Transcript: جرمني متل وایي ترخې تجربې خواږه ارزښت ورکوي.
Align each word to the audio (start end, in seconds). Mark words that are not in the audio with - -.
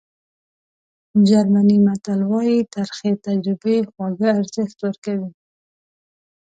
جرمني 1.27 1.77
متل 1.85 2.19
وایي 2.31 2.59
ترخې 2.75 3.11
تجربې 3.25 3.77
خواږه 3.89 4.29
ارزښت 4.39 4.77
ورکوي. 4.85 5.29